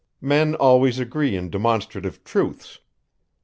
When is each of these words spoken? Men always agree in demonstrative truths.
Men 0.19 0.55
always 0.55 0.97
agree 0.97 1.35
in 1.35 1.51
demonstrative 1.51 2.23
truths. 2.23 2.79